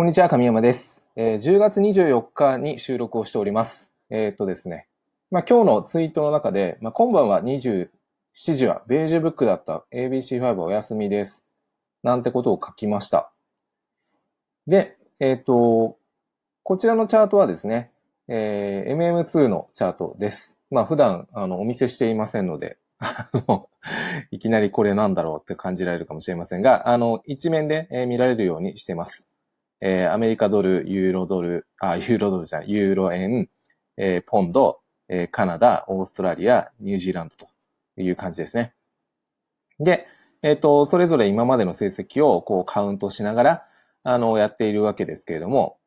[0.00, 1.06] こんにちは、神山です。
[1.14, 3.92] えー10月24日に収録をしております。
[4.08, 4.86] えーっとですね。
[5.30, 7.90] まあ、今日のツイートの中で、まあ、今晩は27
[8.32, 11.44] 時はベージュブックだった ABC5 お休みです。
[12.02, 13.30] なんてことを書きました。
[14.66, 15.98] で、えーっと、
[16.62, 17.90] こちらのチャートはですね、
[18.26, 20.56] えー MM2 のチャートです。
[20.70, 23.68] まあ、普段、あの、お見せしていませんので、 あの
[24.30, 29.29] いきなりこれなんだろうって感じられるかもしれませんが、あの、一面で、え見られるようにしてます。
[29.80, 33.48] えーアメリカドル、ユーロドル、あ、ユーロドルじゃない、ユーロ円、
[33.96, 37.48] えーポンド、えーカナダ、オーストラリア、ニュージーランドと
[37.96, 38.74] いう感じですね。
[39.78, 40.06] で、
[40.42, 43.64] えっ、と、それぞれ今までの成績をこうカウントしながら、
[44.02, 45.78] あの、やっているわけですけれども、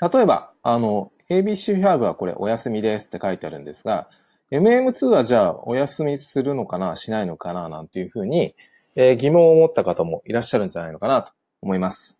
[0.00, 4.08] 例えば、あの、ABC5 はこれお休みですって書いてあるんですが、
[4.50, 8.54] MM2 はじゃあお休みするのかな、しないのかな、なんていうふうに、
[8.96, 12.18] えー疑問を持った方もいらっしゃるんじゃないのかなと思います。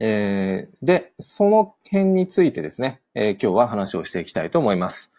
[0.00, 5.10] えーで、その辺についてですね、えー今日は話をしていきたいと思います。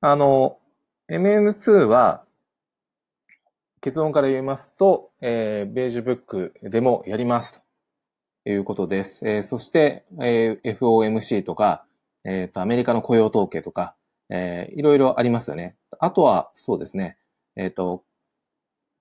[0.00, 0.58] あの、
[1.08, 2.24] MM2 は、
[3.80, 7.62] 結論から言いますと、えーベージュブックでもやります
[8.44, 9.26] ということです。
[9.26, 11.84] えーそして、えー FOMC とか、
[12.24, 13.94] えっ、と、アメリカの雇用統計とか、
[14.28, 15.76] えーいろいろありますよね。
[15.98, 17.16] あとは、そうですね、
[17.56, 18.04] えっ、と、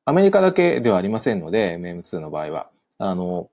[0.06, 2.70] アメリカだけではありませんので、MM2 の場合は。
[2.98, 3.50] あの、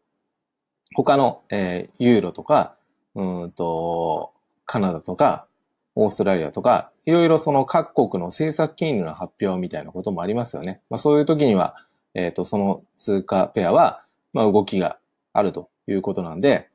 [0.95, 2.77] 他の、えーユーロとか、
[3.15, 4.33] うんと、
[4.65, 5.47] カナダとか、
[5.95, 10.81] オーストラリアとか、いろいろその各国の政策金利の発表みたいなこともありますよね。
[10.89, 11.75] まあそういう時には、
[12.15, 14.99] えっ、と、その通貨ペアは、まあ動きが
[15.33, 16.71] あるということなんで、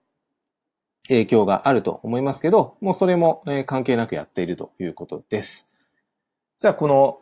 [1.08, 5.68] 影響があると思いますけど、もうそれも、えー関係なくやっているということです。
[6.60, 7.20] じゃあこの、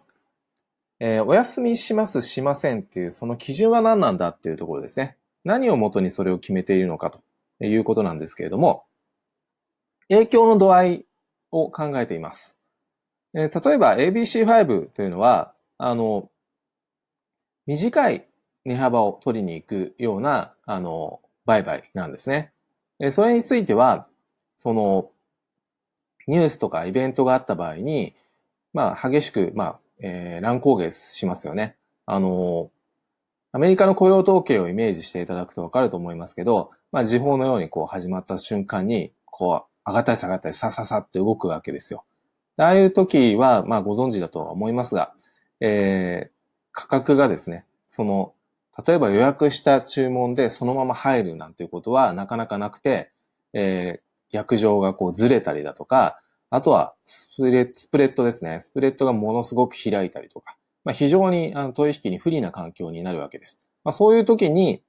[1.03, 5.17] えーお休みします、しませんっていう、その基準は何なんだっていうところですね。
[5.43, 7.23] 何をもとにそれを決めているのかと
[7.65, 8.83] いうことなんですけれども、
[10.09, 11.05] 影響の度合い
[11.49, 12.55] を考えています。
[13.33, 16.29] えー例えば ABC5 というのは、あの、
[17.65, 18.27] 短い
[18.65, 22.53] 値幅を取りに行くような、あの、売買なんですね。
[22.99, 24.05] えーそれについては、
[24.55, 25.09] その、
[26.27, 28.13] ニュースとかイベントがあった場合に、
[28.71, 31.77] まあ、激しく、まあ、えー乱高下しますよね。
[32.05, 32.71] あの、
[33.53, 42.03] アメリカの雇用統計をイメージしていただくとわかると思いますけど、まあ、時報のようにこう始まった瞬間に、こう、上がったり下がったり、さささって動くわけですよ。
[42.57, 45.13] ああいう時は、まあ、ご存知だとは思いますが、
[45.59, 46.31] えー
[46.73, 48.33] 価格がですね、その、
[48.87, 53.11] 例えば予約した注文でそのまま入るなんていうことはなかなかなくて、
[53.53, 54.01] えー
[54.33, 56.20] 約定がこうずれたりだとか、
[56.51, 58.59] あとはスプレスプレッドですね。
[58.59, 63.61] スプレッドがものすごく開いたりとか、まあ、非常にあの取引に不利な環境になるわけです。
[63.83, 64.83] まあ、そういう時に、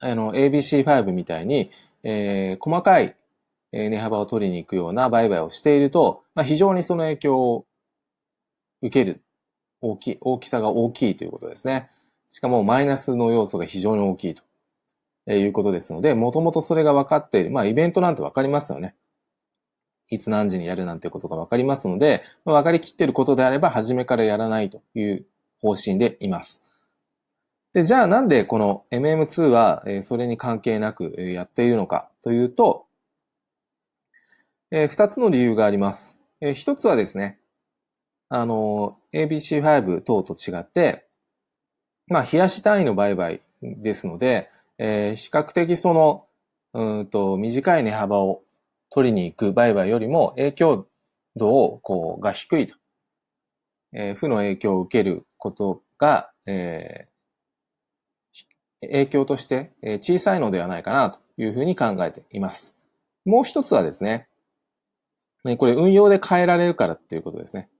[0.00, 1.70] あの、ABC5 みたいに、
[2.02, 3.16] えー細かい
[3.76, 7.66] え値幅を取りに行くような売買をしていると、まあ、非常にその影響を
[8.82, 9.20] 受ける
[9.80, 11.90] 大き、大きさが大きいということですね。
[12.28, 17.50] しかもマイナスの要素が非常に大きいということですので、もともとそれが分かっている。
[17.50, 18.94] まあ、イベントなんて分かりますよね。
[20.14, 25.26] いつ何時にやるなんてことが分かりますので、ま分かりきっていることであれば、初めからやらないという
[25.60, 26.62] 方針でいます。
[27.72, 32.86] で、じゃあなんでこの MM2 は、えそれに関係なくえやっているのかというと、
[34.70, 36.16] えー二つの理由があります。
[36.40, 37.40] えー一つはですね、
[38.28, 41.06] あの、ABC5 等と違って、
[42.06, 46.26] まあ、冷やし単位の売買ですので、え比較的その、
[46.74, 48.43] うんと、短い値幅を
[48.94, 50.86] 取りに行く売買よりも影響
[51.34, 52.76] 度を、こう、が低いと。
[53.92, 57.14] えー負の影響を受けることが、えー
[58.86, 59.72] 影響として
[60.02, 62.76] 小さいのではないかなというふうに考えています。
[63.24, 64.28] もう一つはですね、
[65.42, 67.70] ねこれ運用で変えられるからっていうことですね。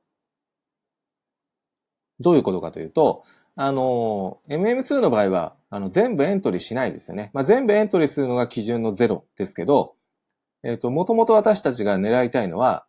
[2.20, 3.24] どういうことかというと、
[3.54, 7.30] あの、MM2 の場合は、あの、全部エントリーしないですよね。
[7.34, 9.94] まあ、全部エントリーするのが基準のゼロですけど、
[10.64, 12.86] えっ、と、もともと私たちが狙いたいのは、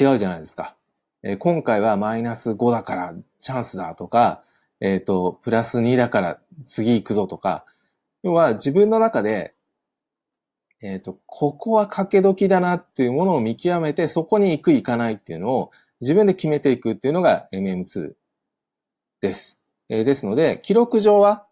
[0.00, 0.76] 違うじゃないですか。
[1.24, 4.44] えー今回はマイナス5だからチャンスだとか、
[4.80, 7.64] えっ、と、プラス2だから次行くぞとか、
[8.22, 9.54] 要は自分の中で、
[10.80, 15.70] えっ、と、ここは掛け時だなっていうものを見極めて、そこに行く行かないっていうのを
[16.00, 18.12] 自分で決めていくっていうのが MM2
[19.20, 19.58] です。
[19.88, 21.46] えですので、記録上は、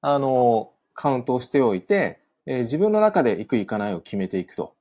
[0.00, 4.74] あの、カウントをしておいて、えー自分の中で行く行かないを決めていくと。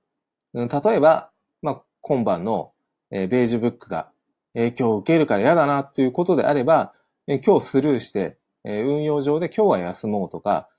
[0.54, 1.32] うん例えば、
[1.62, 2.74] まあ、今晩の、
[3.12, 4.12] えーベージュブックが
[4.54, 6.94] 影響を受けるから嫌だなということであれば、
[7.28, 10.70] えー今日スルーして、えー、運用上で今日は休もうとか、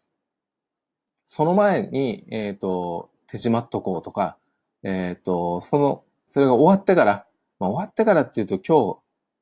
[1.24, 4.36] その前に、えっ、ー、と、手締まっとこうとか、
[4.82, 7.26] えっ、ー、と、その、それが終わってから、
[7.58, 8.98] まあ、終わってからっていうと今日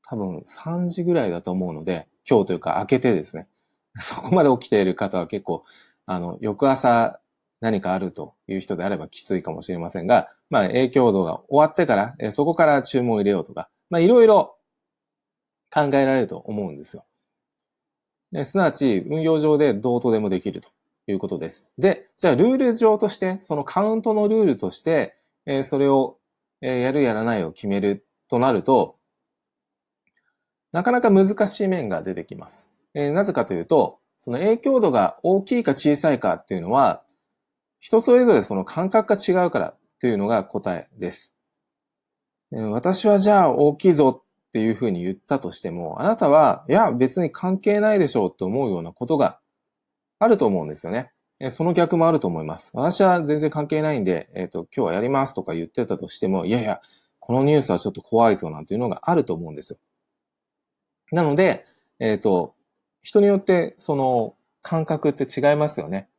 [0.09, 3.49] 多分3時ぐらいだと思うので、今日というか明けてですね、
[3.99, 5.65] そこまで起きている方は結構、
[6.07, 7.20] あの、翌朝
[7.61, 14.57] 何かあるという人であればきついかもしれませんが、まあ影響度が終わってから、えそこから注文を入れようとか、まあいろいろ
[15.71, 17.05] 考えられると思うんですよ。
[18.45, 20.69] すなわち、運用上でどうとでもできると
[21.07, 21.71] いうことです。
[21.79, 25.17] で、じゃあルール上として、そのカウントのルールとして、
[25.47, 26.19] えそれを、
[26.63, 28.97] えやるやらないを決めるとなると、
[30.73, 32.69] なかなか難しい面が出てきます。
[32.95, 37.03] えなぜかというと、その影響度が大きいか小さいかっていうのは、
[37.81, 41.35] 人それぞれその感覚が違うからっていうのが答えです。
[42.53, 49.39] 私はじゃあ大きいぞっていうふうに言ったとしても、あなたは、いや別に関係ないでしょうって思うようなことが
[50.19, 51.13] あると思うんですよね。
[51.49, 52.71] その逆もあると思います。
[52.75, 56.83] 私は全然関係ないんで、えっ、ー、と、今日はやりますとか言ってたとしても、いやいや、
[57.19, 59.79] このニュースはちょっと怖いぞなんていうのがあると思うんですよ。
[61.13, 61.65] なので、
[61.99, 62.55] えっ、ー、と、
[63.01, 66.11] 人によってその感覚って違いますよね。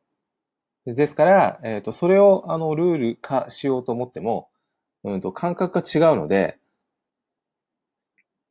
[0.86, 4.48] ですから、えっ、ー、と、それをあのルール化しようと思っても、
[5.04, 6.58] うんと感覚が違うので、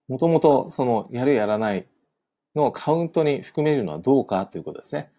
[0.07, 1.87] もともとそのやるやらない
[2.55, 5.11] のカウントに含めるのはどうかということですね。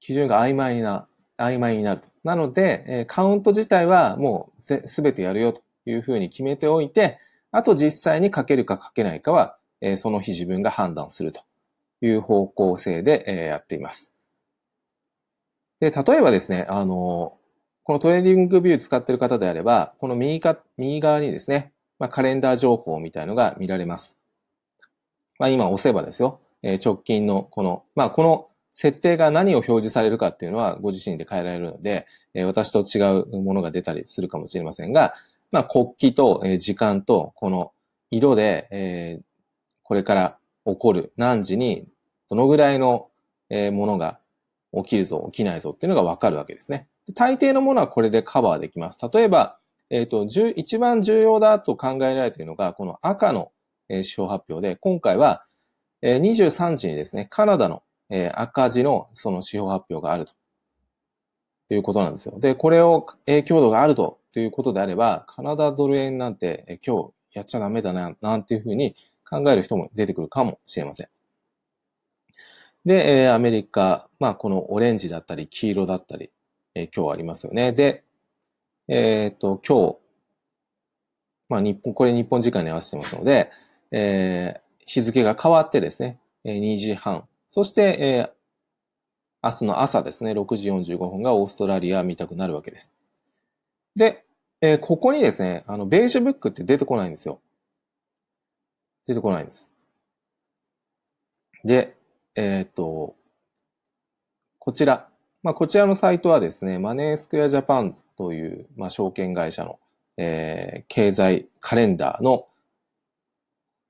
[0.00, 1.08] 基準が曖昧な、
[1.38, 2.08] 曖昧になると。
[2.24, 7.18] なので、えー、カウント自体はもうすべてやるよというふうに決めておいて、
[7.50, 11.42] あと実際に書けるか書けないかは、えー、その日自分が判断すると
[12.00, 14.13] いう方向性で、えー、やっています。
[15.80, 17.36] で、例えばですね、あの、
[17.82, 24.18] このトレーディングビュー使ってる方であれば、この右か右側にですね、まあ、カレンダー情報みたいのが見られます。
[25.38, 35.14] まあ、今押せばですよ、え、直近のこの、まあ、この設定が何を表示されるかっていうのはご自身で変えられるので、え、私と違うものが出たりするかもしれませんが、
[35.52, 37.72] まあ、国旗と、え、時間とこの
[38.10, 39.20] 色で、え、
[39.82, 41.86] これから起こる何時に
[42.30, 43.10] どのぐらいの、
[43.50, 44.18] え、ものが
[44.82, 46.88] 起きるぞ、起きないぞっていうのがわかるわけですね。
[47.14, 48.98] 大抵のものはこれでカバーできます。
[49.12, 49.58] 例えば、
[49.90, 50.24] えっ、ー、と、
[50.56, 53.52] 一番重要だと考えられているのが、この赤の
[53.88, 55.44] 指標発表で、今回は
[56.02, 57.82] 23時にですね、カナダの
[58.34, 60.32] 赤字のその指標発表があると
[61.74, 62.38] いうことなんですよ。
[62.38, 68.96] で、これを影響度があるとということであれば、カナダドル円なんて今日やっちゃダメだな、なんていうふうに
[69.28, 71.08] 考える人も出てくるかもしれません。
[72.84, 76.30] で、えー、アメリカ、まあ、このオレンジだったり、黄色だったり、
[76.74, 77.72] えー、今日ありますよね。
[77.72, 78.04] で、
[78.88, 79.98] えっ、と、今日、
[81.48, 83.50] まあ、日本、これ日本時間に合わせてますので、
[83.90, 87.26] えー、日付が変わってですね、2時半。
[87.48, 92.94] そして、えー、明日の朝ですね、6時45分がオーストラリア見たくなるわけです。
[93.96, 94.24] で、
[94.60, 97.40] えー、ここにですね、あの、ベージュブックって出てこないんですよ。
[99.06, 99.70] 出てこないんです。
[101.64, 101.96] で、
[102.36, 103.14] えっ、と、
[104.58, 105.08] こちら。
[105.42, 109.78] まあ、こちらのサイトはですね、マネースクエアジャパンズという、まあ、証券会社の、
[110.16, 112.46] えー、経済カレンダーの、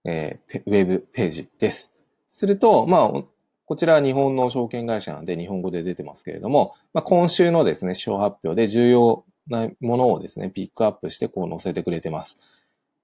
[0.05, 1.93] えー、ウェブページです。
[2.26, 3.11] すると、まあ、
[3.67, 12.37] こちらは日本の証券会社なんで日本語で出てますけれども、まあ、今週のですね、指標発表で重要なものをですね、ピックアップしてこう載せてくれてます。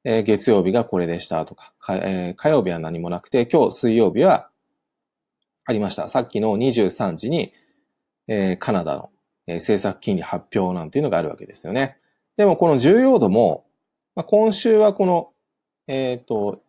[0.02, 4.49] えー、月曜日がこれでしたとか、かえー、火曜日は何もなくて、今日水曜日は
[5.70, 6.08] ありました。
[6.08, 7.52] さっきの23時に、
[8.26, 9.10] えー、カナダの、
[9.46, 11.96] えー、政策金利発表なんていうのがあるわけですよね。
[12.36, 13.66] でもこの重要度も、
[14.16, 15.30] まあ、今週はこの、
[15.86, 16.60] えっ、ー、と、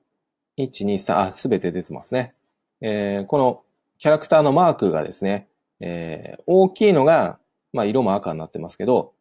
[0.60, 2.36] 1、2、3、あ、すべて出てますね。
[2.80, 3.64] えー、この
[3.98, 5.48] キャラクターのマークがですね、
[5.80, 7.40] えー、大きいのが、
[7.74, 9.14] まあ、色も赤になってますけど、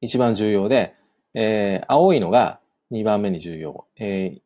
[0.00, 0.94] 一番重要で、
[1.34, 2.58] えー、青いのが
[2.90, 3.84] 2番目に重要。
[3.96, 4.38] え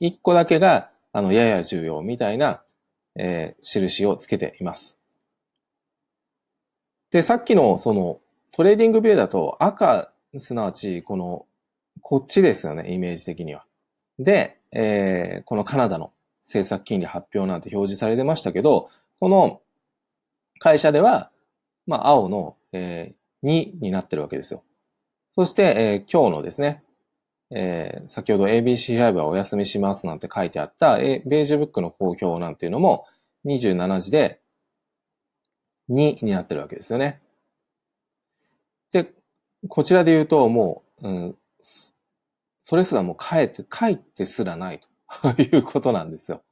[0.00, 2.64] ー、1個だけが、あの、やや重要みたいな、
[3.22, 4.96] えー、印をつけています。
[7.10, 8.18] で、さっきのその
[8.50, 11.46] トレーディングビューだと赤、すなわちこの、
[12.00, 13.66] こっちですよね、イメージ的には。
[14.18, 19.60] で、えー、このカナダの政策金利発表なんて表示されてましたけど、この
[20.58, 21.30] 会社では、
[21.86, 24.62] まあ、青の、えー、2になってるわけですよ。
[25.34, 26.82] そして、えー、今日のですね、
[27.52, 33.06] えー、先ほど ABC5 はお休みしますなんて書いてあった、ベージュブックの公表なんていうのも
[33.44, 34.40] 27時で
[35.90, 37.20] 2になってるわけですよね。
[38.92, 39.12] で、
[39.68, 41.36] こちらで言うともう、うん、
[42.60, 44.80] それすらもう書いて、書いてすらない
[45.22, 46.42] と いうことなんですよ。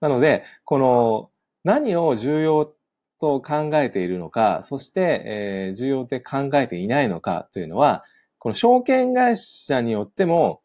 [0.00, 1.30] なので、この
[1.64, 2.72] 何を重要
[3.18, 8.04] と考えているのか、そして、えー、重要って考えていないのかというのは、
[8.38, 10.60] この証券会社によっても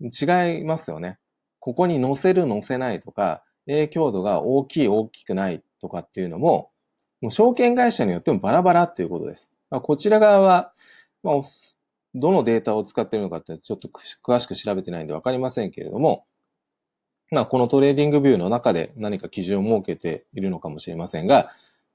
[0.00, 1.18] 違いますよね。
[1.58, 6.70] ここに載せる載せないとか、影響度が大きい大きくないとかっていうのも、
[7.20, 9.50] もう証券会社によってもバラバラっていうことです。
[9.70, 10.72] まあ、こちら側は、
[11.22, 11.34] まあ、
[12.14, 16.24] どのデータを使ってるのかってちょっと詳しく調べてないんでわかりませんけれども、
[17.30, 21.52] まあ、このトレーディングビューの中で何か基準を設けているのかもしれませんが、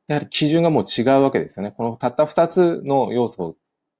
[0.07, 1.71] やはり基準がもう違うわけですよね。
[1.71, 3.55] このたった二つの要素を、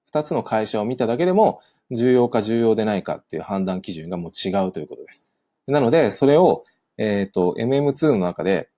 [0.06, 5.28] 二つの会社を見ただけでも、重要か重要でないかっていう判断基準がもう違うということです。
[5.68, 6.64] なので、それを、
[6.98, 8.70] えっ、ー、と、MM2 の中で、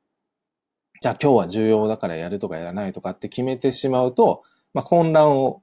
[1.01, 4.43] じゃあ今日は重要だからやるとかやらないとかって決めてしまうと、
[4.73, 5.61] まあ、混乱を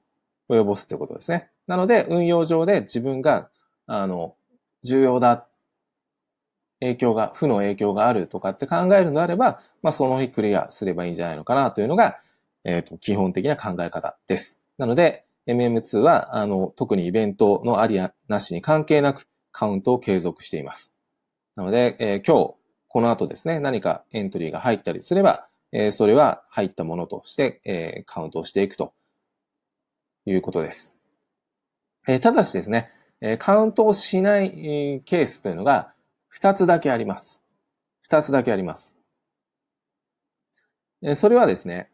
[0.49, 1.49] 及ぼすということですね。
[1.67, 3.49] なので、運用上で自分が、
[3.85, 4.35] あの、
[4.83, 5.47] 重要だ、
[6.79, 12.19] 影響が、負の影響があるとかって考えるのであれば、まあ、その日クリアすればいいんじゃないのかなというのが、
[12.63, 14.59] えっ、ー、と、基本的な考え方です。
[14.77, 20.93] なので、MM2 は、あの、特にイベントのありやなしに関係なくカウントを継続しています。
[21.55, 22.55] なので、えー、今日、
[22.87, 28.93] この後ですね、何かエントリーが入ったりすれば、えー、それは入ったものとして、えー、カウントをしていくと
[30.25, 30.93] いうことです。
[32.07, 35.93] え、ただしですね、えカウントをしない、ケースというのが
[36.33, 37.41] 2つだけあります。
[38.07, 38.93] 2つだけあります。
[41.01, 41.89] えそれはですね、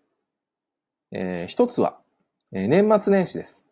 [1.12, 2.01] え1つは、
[2.54, 3.66] え年末年始です。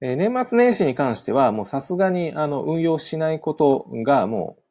[0.00, 4.62] え年末年始に関しては、もうさすがにあの運用しないことがもう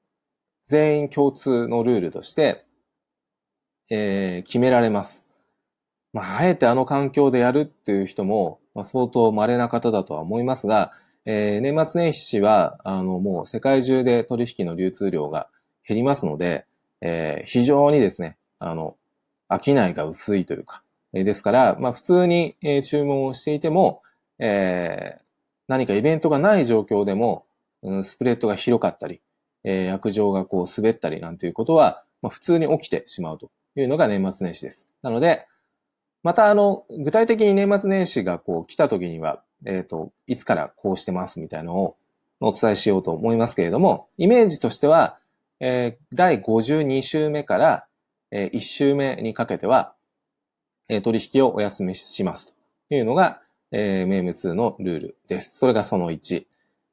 [0.64, 2.66] 全員共通のルールとして、
[3.90, 5.26] えー、決められます。
[6.14, 10.92] まあ、あえてあの環境でやるっていう人も、まあ、相当稀な方だとは思いますが、
[11.26, 15.50] えー、年末年始は、あの、もう世界中で取引の流通量が
[15.88, 16.66] 減りますので、
[17.02, 18.96] えー、非常にですね、あの、
[19.50, 20.84] 商いが薄いというか、
[21.16, 24.04] え、ですから、まあ普通に、え、注文をしていても、
[24.38, 25.22] えー、
[25.68, 27.46] 何かイベントがない状況でも、
[27.90, 29.22] ん、スプレッドが広かったり、
[29.64, 34.90] えー、薬状がこう滑ったりなんていうことは、まあ、普通に起きてしまうというのが年末年始です。
[35.02, 35.48] なので、
[36.24, 41.98] またあの、具体的に年末年始がこう来た時には、えっ、ー、と、いつからこうしてますみたいなのを
[42.42, 45.18] お伝えしようと思いますけれども、イメージとしては、
[45.60, 47.86] えー、第52週目から、
[48.32, 49.95] えー、1週目にかけては、
[50.88, 52.54] え、取引をお休みします
[52.90, 55.58] というのが、えー、メーム2のルールです。
[55.58, 56.46] それがその1。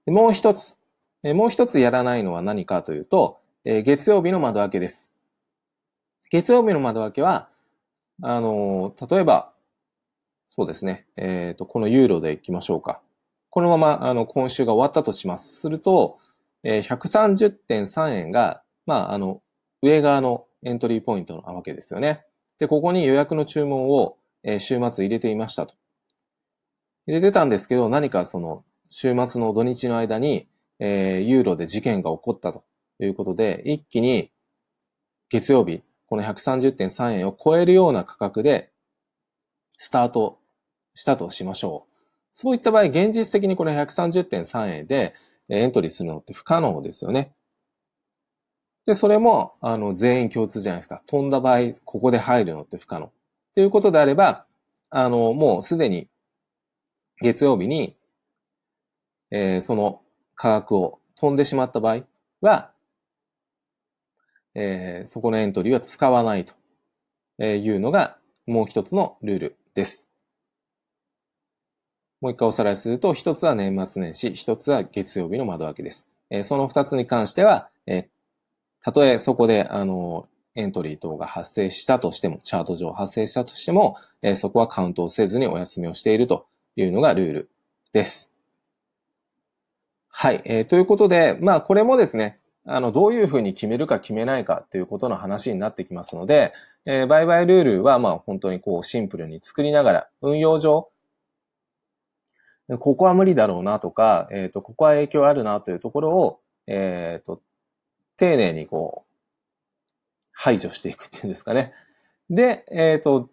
[0.07, 0.77] でもう一つ、
[1.23, 5.13] え、もう一つやらないのは何かというと、え、月曜日の窓開けです。
[6.31, 7.49] 月曜日の窓開けは、
[8.23, 9.53] あの、例えば、
[10.49, 11.07] そうですね。
[11.17, 13.01] えっ、ー、と、このユーロで行きましょうか。
[13.51, 15.61] このまま、あの、今週が終わったとします。
[15.61, 16.19] すると、
[16.63, 19.43] えー、130.3円が、まあ、あの、
[19.83, 22.25] 上側のエントリーポイントなわけですよね。
[22.63, 25.75] で、ここに予約の注文を、え、週末入れていましたと。
[27.09, 30.47] 入れてたんですけど、何かその、週末の土日の間に、
[30.79, 32.63] えー、ユーロで事件が起こったと
[33.01, 34.31] いうことで、一気に
[35.29, 38.71] 月曜日、この130.3円を超えるような価格で
[39.77, 40.39] スタート
[40.95, 41.93] したとしましょう。
[42.33, 45.17] そういった場合、現実的にこれ130.3円で
[45.49, 47.35] エントリーするのって不可能ですよね。
[48.87, 51.03] で、それも、あの、全員共通じゃないですか。
[51.07, 53.13] 飛んだ場合、ここで入るのって不可能。
[53.55, 54.47] ということであれば、
[54.91, 56.09] あの、もうすでに
[57.21, 57.97] 月曜日に、
[59.31, 60.03] えー、その
[60.35, 62.05] 価格を飛んでしまった場合
[62.41, 62.73] は、
[64.55, 66.55] えー、そこのエントリーは使わないと
[67.43, 70.11] いうのがもう一つのルールです。
[72.21, 76.07] もう一回おさらいすると、一つは年末年始、一つは月曜日の窓開けです。
[76.31, 78.07] えー、その二つに関しては、えー、
[78.83, 86.47] たとえそこで、あの、エントリー等が発生したとしても、チャート上発生したとしても、えー、そこはカウントをせずにお休みをしていると
[86.77, 87.51] いうのがルール
[87.93, 88.33] です。
[90.09, 90.43] はい。
[90.45, 96.53] えー、ということで、まあ、これもですね、あの、どういうふうに決めるか決めないかということの話になってきますので、
[96.85, 100.91] えー、売買ルールは、まあ、本当にこう、シンプルに作りながら、運用上、
[102.79, 107.41] ここは無理だろうなとか、えっ、ー、と、ここは影響あるなというところを、えっ、ー、と、
[108.23, 109.13] 丁寧にこう、
[110.31, 111.73] 排除していくっていうんですかね。
[112.31, 113.29] で、えっ、ー、と、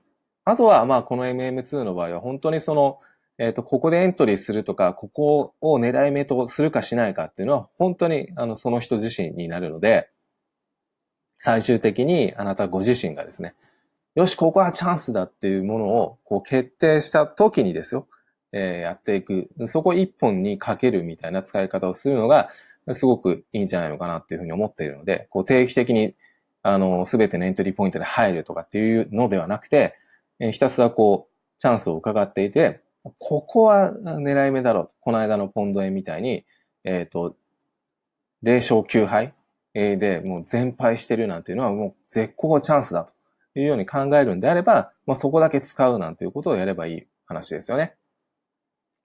[0.45, 2.97] あとは、まあ、この MM2 の場合は、本当にその、
[3.37, 10.09] えっ、ー、と、ここでエントリーするとか、ここを狙い目とするかしないかっていうのは、本当に、あの、その人自身になるので、
[11.35, 13.53] 最終的にあなたご自身がですね、
[14.15, 18.07] よし、ここはチャンスだっていうものを、こう、決定した時にですよ、
[18.51, 19.49] えー、やっていく。
[19.65, 22.49] そこ一本にかけるみたいな使い方をするのが、
[22.91, 26.15] すごくいいんじゃないのかなっていうふうに思っているので、こう、定期的に、
[26.61, 29.95] あの、すべてのエントリーポイントで入るとかっていうのではなくて、
[30.39, 34.89] えひたすらこう、チャンスを伺っていて、ここは狙い目だろう。
[35.01, 36.45] この間のポンド円みたいに、
[36.83, 37.35] えっ、ー、と、
[38.43, 39.33] 0勝9敗
[39.73, 43.13] でもう全敗してるなんていうのはもう絶好チャンスだと
[43.59, 47.95] いうように考えるんであれば、まあ、そこだけ使うなんていうことをやればいい話ですよね。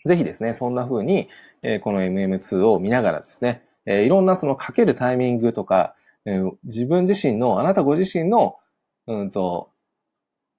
[0.04, 1.28] ぜひですね、そんな風に、
[1.62, 5.94] えこの MM2 を見ながらですね、えいろんなそのかけるタイミングとか、
[6.26, 8.58] え自分自身の、あなたご自身の、
[9.06, 9.70] うんと、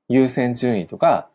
[0.07, 1.29] 優先順位とか、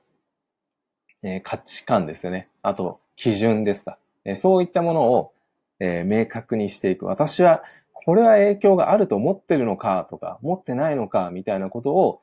[1.23, 2.49] え価値観ですよね。
[2.63, 3.99] あと、基準ですか。
[4.25, 5.33] えそういったものを、
[5.79, 7.07] え明確にしていく。
[7.07, 7.63] 私は、
[7.93, 12.23] これは影響があると思ってるのかとか、持ってないのかみたいなことを、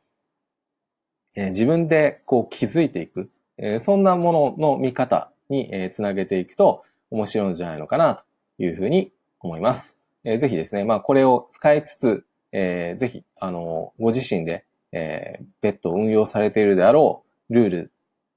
[1.37, 3.31] え自分でこう気づいていく。
[3.57, 8.23] えそんなものの見方に、えつなげていくと面白いんじゃないのかなと
[8.57, 9.97] いうふうに思います。
[10.23, 17.91] えー、ぜひですね、まあこれを使いつつ、えー、ぜひ、あの、ご自身で、えー、別途運用されているであろうルール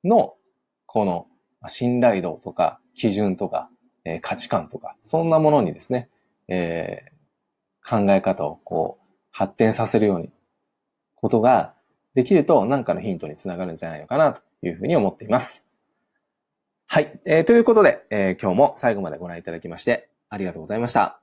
[0.05, 0.35] の、
[0.87, 1.26] この
[1.69, 3.71] 信頼度とか基準とか、
[4.05, 6.09] えー、価値観とか、そんなものにですね、
[6.49, 10.31] えー、考え方をこう、発展させるように、
[11.14, 11.75] ことが
[12.14, 15.70] できると何かのヒントにつながるんじゃないのかなというふうに思っています。
[16.93, 17.21] はい。
[17.25, 21.20] えー、ということで、えー、今日も最後までご覧いただきまして、ありがとうございました。